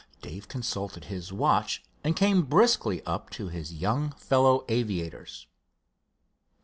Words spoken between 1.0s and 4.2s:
his watch and came briskly up to his young